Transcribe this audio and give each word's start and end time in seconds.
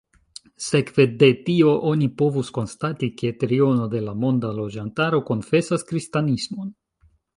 Sekve 0.67 1.03
de 1.23 1.27
tio 1.49 1.73
oni 1.89 2.07
povus 2.21 2.49
konstati, 2.55 3.09
ke 3.19 3.33
triono 3.43 3.85
de 3.93 4.01
la 4.07 4.15
monda 4.25 4.51
loĝantaro 4.61 5.21
konfesas 5.29 5.87
kristanismon. 5.93 6.75